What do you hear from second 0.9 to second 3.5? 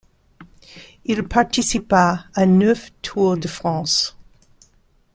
Il participa à neuf Tours de